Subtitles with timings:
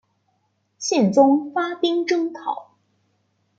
[0.79, 2.71] 宪宗发兵征讨。